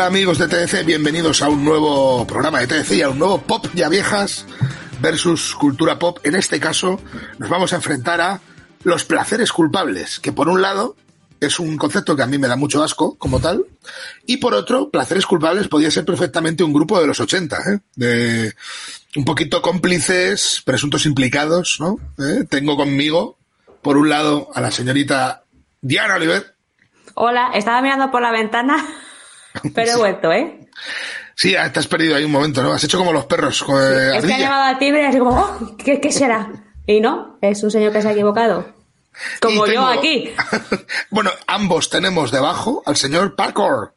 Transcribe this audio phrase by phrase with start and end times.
[0.00, 3.42] Hola amigos de TDC, bienvenidos a un nuevo programa de TDC y a un nuevo
[3.42, 4.46] Pop ya viejas
[5.02, 6.20] versus cultura pop.
[6.24, 6.98] En este caso
[7.36, 8.40] nos vamos a enfrentar a
[8.82, 10.96] los placeres culpables, que por un lado
[11.38, 13.66] es un concepto que a mí me da mucho asco como tal,
[14.24, 17.80] y por otro, placeres culpables podría ser perfectamente un grupo de los 80, ¿eh?
[17.94, 18.54] de
[19.16, 21.98] un poquito cómplices, presuntos implicados, ¿no?
[22.18, 22.46] ¿Eh?
[22.48, 23.36] Tengo conmigo,
[23.82, 25.44] por un lado, a la señorita
[25.82, 26.54] Diana Oliver.
[27.12, 28.82] Hola, estaba mirando por la ventana,
[29.74, 30.68] pero he vuelto, ¿eh?
[31.34, 32.72] Sí, te has perdido ahí un momento, ¿no?
[32.72, 33.62] Has hecho como los perros.
[33.62, 36.50] Con, Es que ha llamado al timbre y así como, oh, ¿qué, qué será?
[36.86, 38.66] Y no, es un señor que se ha equivocado.
[39.40, 40.30] Como yo aquí.
[41.10, 43.94] bueno, ambos tenemos debajo al señor Parkour.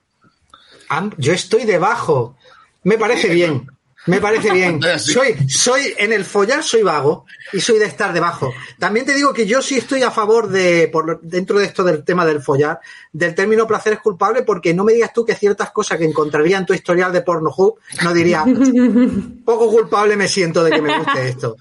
[1.17, 2.35] Yo estoy debajo.
[2.83, 3.67] Me parece bien.
[4.05, 4.79] Me parece bien.
[4.99, 5.13] Sí.
[5.13, 8.53] Soy, soy, en el follar soy vago y soy de estar debajo.
[8.77, 11.83] También te digo que yo sí estoy a favor de, por, lo- dentro de esto
[11.83, 12.79] del tema del follar,
[13.11, 16.57] del término placer es culpable, porque no me digas tú que ciertas cosas que encontraría
[16.57, 18.43] en tu historial de Pornhub, no diría,
[19.45, 21.55] poco culpable me siento de que me guste esto.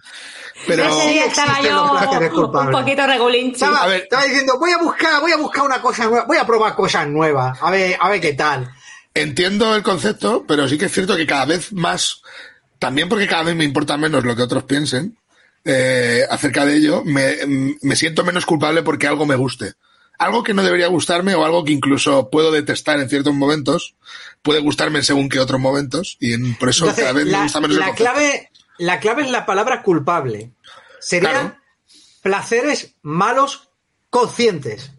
[0.67, 1.83] Pero, Ese día estaba yo
[2.67, 3.65] un poquito regulinchi.
[3.65, 6.75] Estaba, estaba diciendo, voy a buscar, voy a buscar una cosa nueva, voy a probar
[6.77, 8.71] cosas nuevas, a ver, a ver qué tal.
[9.15, 12.23] Entiendo el concepto, pero sí que es cierto que cada vez más,
[12.79, 15.17] también porque cada vez me importa menos lo que otros piensen
[15.65, 17.37] eh, acerca de ello, me,
[17.83, 19.75] me siento menos culpable porque algo me guste.
[20.19, 23.95] Algo que no debería gustarme o algo que incluso puedo detestar en ciertos momentos,
[24.43, 27.33] puede gustarme en según que otros momentos, y en- por eso Entonces, cada vez me
[27.33, 30.51] la, gusta menos la clave, la clave es la palabra culpable.
[31.01, 31.57] Serían Claro.
[32.23, 33.69] placeres malos
[34.11, 34.91] conscientes.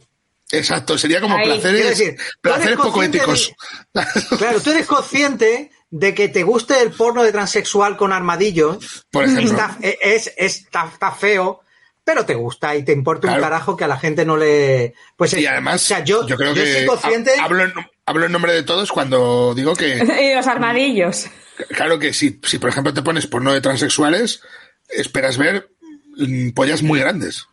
[0.54, 3.52] Exacto, sería como Ahí, placeres, decir, placeres eres poco éticos.
[4.38, 9.06] Claro, tú eres consciente de que te guste el porno de transexual con armadillos.
[9.12, 9.52] Por ejemplo.
[9.52, 11.62] Está, es, es- está, está feo,
[12.04, 14.94] pero te gusta y te importa un carajo que a la gente no le.
[15.18, 17.32] Pues Y además, o sea, yo, yo creo yo que soy consciente.
[17.40, 17.74] ha- hablo, en,
[18.06, 19.98] hablo en nombre de todos cuando digo que,
[20.32, 21.28] Y los armadillos.
[21.70, 24.42] claro que si, si por ejemplo te pones porno de transexuales,
[24.90, 25.70] esperas ver
[26.18, 27.48] mm, pollas muy grandes.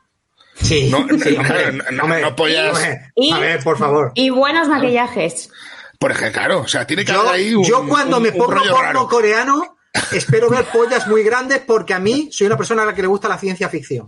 [0.62, 2.75] Sí, No, sí, no, hombre, no, no, hombre, no pollas.
[2.76, 4.12] hombre, Y- A ver, por favor.
[4.15, 5.50] Y buenos maquillajes.
[5.98, 8.32] Por ejemplo, claro, o sea, tiene que Yo, haber ahí un, yo cuando un- me
[8.32, 9.09] pongo porno raro.
[9.09, 9.76] coreano,
[10.12, 13.09] espero ver pollas muy grandes porque a mí soy una persona a la que le
[13.09, 14.06] gusta la ciencia ficción.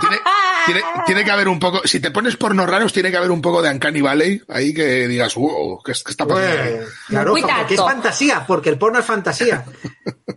[0.00, 0.18] Tiene,
[0.66, 3.40] tiene, tiene que haber un poco, si te pones porno raros, tiene que haber un
[3.40, 6.62] poco de Uncanny Valley, ahí que digas, wow, ¿qué, qué está pasando?
[6.62, 6.74] ahí?".
[6.76, 9.64] Pues, claro, porque es fantasía, porque el porno es fantasía.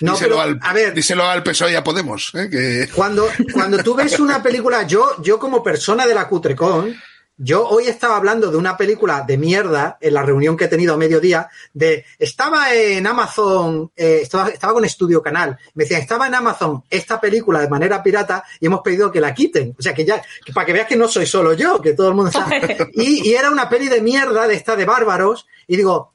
[0.00, 2.48] No, díselo, pero, al, a ver, díselo al PSOE y a Podemos, ¿eh?
[2.50, 6.96] que cuando, cuando tú ves una película, yo, yo como persona de la Cutrecon,
[7.38, 10.94] yo hoy estaba hablando de una película de mierda en la reunión que he tenido
[10.94, 16.26] a mediodía, de estaba en Amazon, eh, estaba, estaba con Estudio Canal, me decían, estaba
[16.26, 19.74] en Amazon esta película de manera pirata y hemos pedido que la quiten.
[19.78, 22.08] O sea, que ya, que para que veas que no soy solo yo, que todo
[22.08, 22.90] el mundo sabe.
[22.94, 26.14] Y, y era una peli de mierda, de esta de bárbaros, y digo,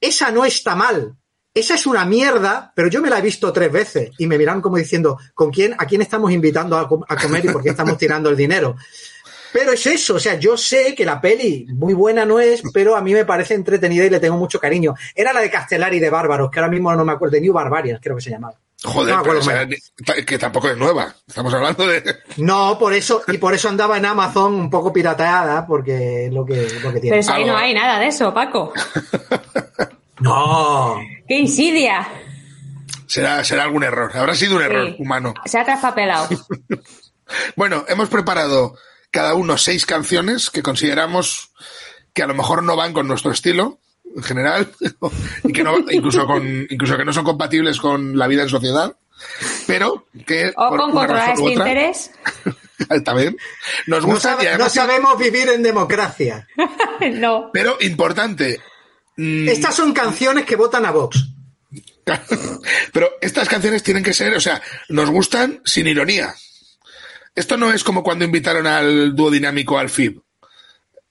[0.00, 1.14] esa no está mal.
[1.54, 4.60] Esa es una mierda, pero yo me la he visto tres veces y me miran
[4.60, 7.68] como diciendo, ¿con quién, a quién estamos invitando a, com- a comer y por qué
[7.70, 8.74] estamos tirando el dinero?
[9.52, 12.96] Pero es eso, o sea, yo sé que la peli muy buena no es, pero
[12.96, 14.94] a mí me parece entretenida y le tengo mucho cariño.
[15.14, 18.00] Era la de Castellari de Bárbaros, que ahora mismo no me acuerdo, de New Barbarians,
[18.02, 18.56] creo que se llamaba.
[18.82, 19.64] joder, No pero, o sea,
[20.26, 21.14] que tampoco es nueva.
[21.28, 22.02] Estamos hablando de.
[22.38, 26.44] No, por eso, y por eso andaba en Amazon un poco pirateada, porque es lo
[26.44, 27.10] que, lo que tiene.
[27.18, 28.72] Pero si ahí no hay nada de eso, Paco.
[30.24, 31.00] No.
[31.28, 32.08] ¡Qué insidia!
[33.06, 34.10] Será, será algún error.
[34.16, 34.96] Habrá sido un error Sí.
[34.98, 35.34] humano.
[35.44, 36.28] Se ha traspapelado.
[37.56, 38.76] Bueno, hemos preparado
[39.10, 41.52] cada uno seis canciones que consideramos
[42.12, 43.78] que a lo mejor no van con nuestro estilo
[44.14, 44.70] en general
[45.44, 48.94] y que no, incluso con incluso que no son compatibles con la vida en sociedad,
[49.66, 52.10] pero que O por con una controlar otra, interés.
[53.04, 53.36] también
[53.86, 56.46] nos No, gusta sabe- y no sabemos vivir en democracia.
[57.14, 57.48] no.
[57.54, 58.60] pero importante.
[59.16, 61.28] Mm, Estas son canciones que votan a Vox.
[62.92, 66.34] Pero estas canciones tienen que ser, o sea, nos gustan sin ironía.
[67.34, 70.20] Esto no es como cuando invitaron al dúo dinámico al FIB.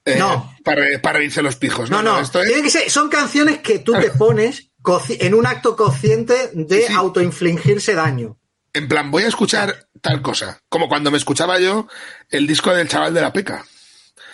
[0.05, 0.53] Eh, No.
[0.63, 1.89] Para, para irse los pijos.
[1.89, 4.69] No, no, esto es- tiene que ser, son canciones que tú te pones
[5.09, 6.93] en un acto consciente de Sí, sí.
[6.93, 8.37] autoinfligirse daño.
[8.73, 10.59] En plan, voy a escuchar tal cosa.
[10.69, 11.87] Como cuando me escuchaba yo
[12.29, 13.65] el disco del chaval de la peca.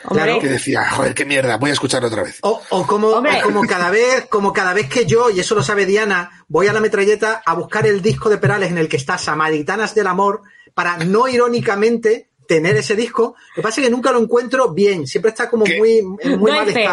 [0.05, 2.37] Hombre, Claro Que decía, joder, qué mierda, voy a escucharlo otra vez.
[2.41, 5.63] O, o como, o como cada vez, como cada vez que yo, y eso lo
[5.63, 8.97] sabe Diana, voy a la metralleta a buscar el disco de Perales en el que
[8.97, 10.41] está Samaritanas del Amor,
[10.73, 13.35] para no irónicamente tener ese disco.
[13.49, 15.77] Lo que pasa es que nunca lo encuentro bien, siempre está como ¿Qué?
[15.77, 16.87] muy, en muy No mal fe.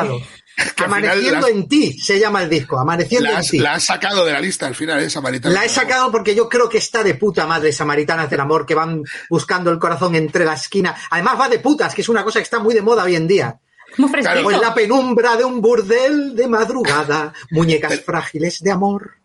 [0.56, 3.58] Que final Amaneciendo en ti se llama el disco, Amaneciendo en ti.
[3.58, 5.50] la has sacado de la lista al final, esa Marita.
[5.50, 8.75] La he sacado porque yo creo que está de puta madre Samaritanas del Amor, que
[8.75, 10.97] van buscando el corazón entre la esquina.
[11.11, 13.29] Además va de putas, que es una cosa que está muy de moda hoy en
[13.29, 13.58] día.
[13.99, 14.47] muy fresquito.
[14.47, 19.17] O en la penumbra de un burdel de madrugada, muñecas frágiles de amor.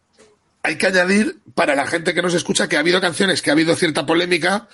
[0.63, 3.53] Hay que añadir, para la gente que nos escucha, que ha habido canciones que ha
[3.53, 4.67] habido cierta polémica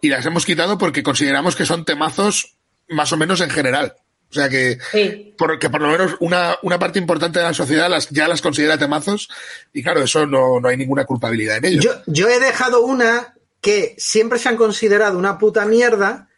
[0.00, 2.56] y las hemos quitado porque consideramos que son temazos
[2.88, 3.94] más o menos en general.
[4.30, 5.34] O sea que, Sí.
[5.38, 8.76] porque por lo menos una, una parte importante de la sociedad las, ya las considera
[8.76, 9.28] temazos
[9.72, 11.80] y claro, eso no, no hay ninguna culpabilidad en ello.
[11.80, 16.28] Yo, yo he dejado una que siempre se han considerado una puta mierda,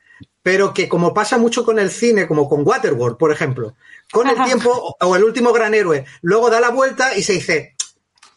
[0.42, 3.74] pero que como pasa mucho con el cine, como con Waterworld, por ejemplo,
[4.12, 4.44] con el Ajá.
[4.44, 7.74] tiempo, o- o el último gran héroe, luego da la vuelta y se dice,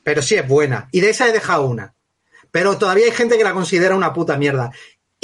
[0.03, 0.89] pero sí es buena.
[0.91, 1.93] Y de esa he dejado una.
[2.51, 4.71] Pero todavía hay gente que la considera una puta mierda.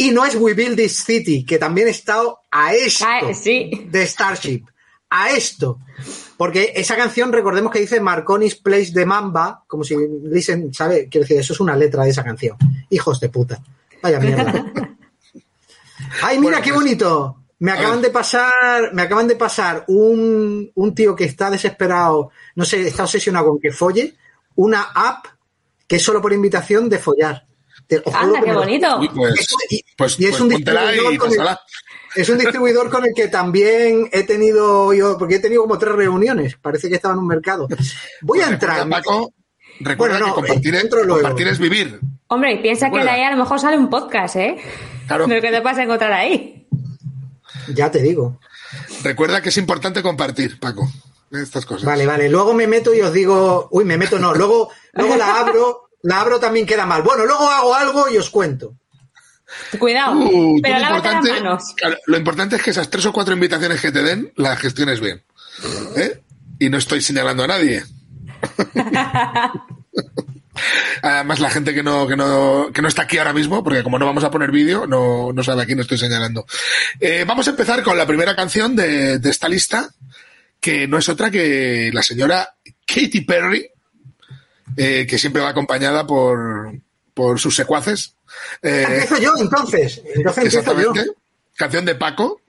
[0.01, 3.69] Y no es We Build This City, que también he estado a esto Ah, sí.
[3.89, 4.63] de Starship.
[5.09, 5.79] A esto.
[6.37, 11.09] Porque esa canción, recordemos que dice Marconi's Place de Mamba, como si dicen, ¿sabe?
[11.09, 12.55] Quiero decir, eso es una letra de esa canción.
[12.89, 13.61] Hijos de puta.
[14.01, 14.71] Vaya mierda.
[16.23, 17.35] Ay, mira Bueno, qué pues, bonito.
[17.59, 22.31] Me a acaban de pasar, me acaban de pasar un, un tío que está desesperado,
[22.55, 24.15] no sé, está obsesionado con que folle,
[24.55, 25.25] una app
[25.85, 27.48] que es solo por invitación de follar.
[27.87, 28.99] Te- juro Anda, qué bonito.
[29.15, 31.47] Pues, y- pues, y es pues un distribuidor y con el-.
[32.15, 35.93] Es un distribuidor con el que también he tenido yo, porque he tenido como tres
[35.95, 36.55] reuniones.
[36.61, 37.67] Parece que estaba en un mercado.
[38.21, 38.77] Voy a Pues entrar.
[38.83, 39.33] recuerda, Paco,
[39.79, 41.13] recuerda Bueno, no, que compartir, luego.
[41.15, 41.99] compartir es vivir.
[42.27, 44.57] Hombre, y piensa que de ahí a lo mejor sale un podcast, ¿eh?
[45.07, 45.27] Claro.
[45.27, 46.67] Lo que te vas a encontrar ahí.
[47.73, 48.39] Ya te digo.
[49.03, 50.87] Recuerda que es importante compartir, Paco.
[51.31, 51.85] Estas cosas.
[51.85, 52.27] Vale, vale.
[52.29, 53.67] Luego me meto y os digo.
[53.71, 54.33] Uy, me meto no.
[54.33, 55.88] Luego, luego la abro.
[56.03, 57.01] La abro también queda mal.
[57.01, 58.75] Bueno, luego hago algo y os cuento.
[59.79, 60.13] Cuidado.
[60.13, 61.75] Uh, pero lávate las manos.
[62.05, 65.23] lo importante es que esas tres o cuatro invitaciones que te den las gestiones bien.
[65.95, 66.21] ¿eh?
[66.59, 67.83] Y no estoy señalando a nadie.
[71.01, 73.97] Además, la gente que no, que, no, que no está aquí ahora mismo, porque como
[73.97, 76.45] no vamos a poner vídeo, no, no sabe a quién estoy señalando.
[76.99, 79.89] Eh, vamos a empezar con la primera canción de, de esta lista,
[80.59, 82.55] que no es otra que la señora
[82.85, 83.69] Katy Perry,
[84.81, 86.71] eh, que siempre va acompañada por,
[87.13, 88.15] por sus secuaces.
[88.61, 90.01] Eh, Empiezo yo, entonces.
[90.15, 90.89] Entonces empiezo yo.
[90.91, 91.11] Exactamente.
[91.55, 92.41] Canción de Paco.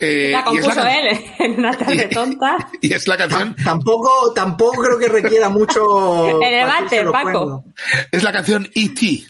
[0.00, 2.56] Eh, La y, es la, compuso can- él en una tarde tonta.
[2.80, 6.40] y es la canción, Tampoco, tampoco creo que requiera mucho.
[6.42, 7.64] El debate, Paco.
[8.12, 9.26] es la canción E.T.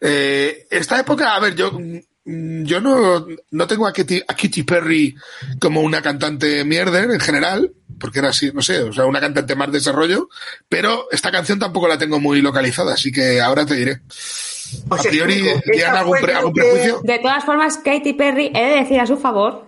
[0.00, 1.72] Eh, esta época, a ver, yo,
[2.30, 5.14] yo no, no tengo a Katy, a Katy Perry
[5.60, 9.54] como una cantante mierder en general, porque era así, no sé, o sea, una cantante
[9.56, 10.28] más de desarrollo,
[10.68, 14.00] pero esta canción tampoco la tengo muy localizada, así que ahora te diré.
[14.90, 15.60] A priori, explico.
[15.62, 17.00] ¿tienen Esta algún, pre- algún prejuicio?
[17.02, 19.66] De todas formas, Katy Perry, he de decir a su favor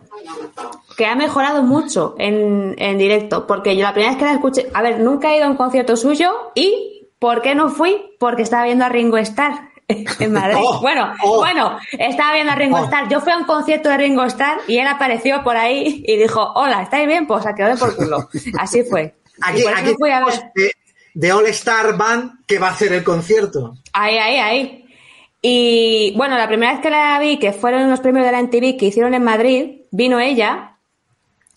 [0.98, 4.66] que ha mejorado mucho en, en directo, porque yo la primera vez que la escuché,
[4.74, 7.96] a ver, nunca he ido a un concierto suyo y ¿por qué no fui?
[8.18, 9.69] Porque estaba viendo a Ringo Starr
[10.20, 10.56] en Madrid.
[10.58, 11.36] Oh, bueno, oh.
[11.38, 12.84] bueno, estaba viendo a Ringo Oh.
[12.84, 13.08] Starr.
[13.08, 16.52] Yo fui a un concierto de Ringo Starr y él apareció por ahí y dijo,
[16.54, 17.26] hola, ¿estáis bien?
[17.26, 18.28] Pues a quedar por culo.
[18.58, 19.14] Así fue.
[19.42, 20.34] Aquí, aquí fui a ver.
[21.14, 23.74] de All Star Band que va a hacer el concierto.
[23.92, 24.84] Ahí, ahí, ahí.
[25.42, 28.76] Y bueno, la primera vez que la vi, que fueron los premios de la MTV
[28.78, 30.76] que hicieron en Madrid, vino ella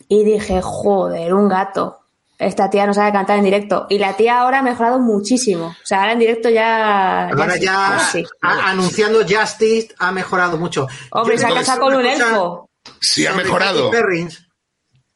[0.07, 2.02] y dije, joder, un gato.
[2.45, 3.85] Esta tía no sabe cantar en directo.
[3.89, 5.67] Y la tía ahora ha mejorado muchísimo.
[5.67, 7.27] O sea, ahora en directo ya.
[7.29, 8.23] Ahora sí, ya, sí.
[8.41, 10.87] a- anunciando Justice ha mejorado mucho.
[11.11, 12.69] Hombre, Yo se ha casado con un elfo.
[13.01, 13.91] Si ha mejorado.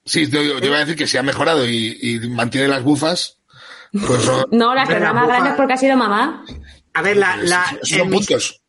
[0.06, 3.40] Sí, yo, yo iba a decir que si ha mejorado y, y mantiene las bufas,
[3.92, 6.46] pues son, No, las la más bufa- grande es porque ha sido mamá.
[6.94, 8.62] A ver, la, la, son puntos.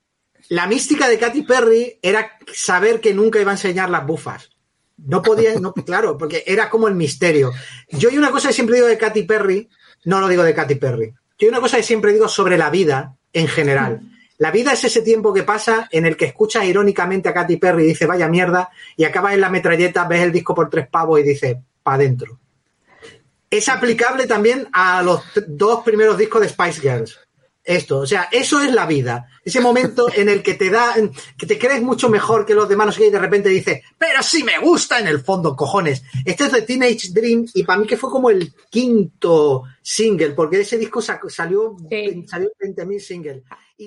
[0.48, 4.50] la mística de Katy Perry era saber que nunca iba a enseñar las bufas.
[4.98, 7.52] No podía, no, claro, porque era como el misterio.
[7.90, 9.68] Yo hay una cosa que siempre digo de Katy Perry,
[10.04, 11.14] no lo digo de Katy Perry.
[11.38, 14.00] Yo hay una cosa que siempre digo sobre la vida en general.
[14.38, 17.84] La vida es ese tiempo que pasa en el que escuchas irónicamente a Katy Perry
[17.84, 21.18] y dice vaya mierda y acabas en la metralleta, ves el disco por tres pavos
[21.18, 22.38] y dices pa' adentro.
[23.50, 27.18] es aplicable también a los dos primeros discos de Spice Girls.
[27.68, 29.28] Esto, o sea, eso es la vida.
[29.44, 30.94] Ese momento en el que te da,
[31.36, 33.82] que te crees mucho mejor que los demás, no sé qué, y de repente dices,
[33.98, 36.02] pero sí me gusta en el fondo, cojones.
[36.24, 40.60] Este es de Teenage Dream y para mí que fue como el quinto single, porque
[40.60, 42.24] ese disco salió, Sí.
[42.26, 43.42] salió 20.000 singles.
[43.76, 43.86] Y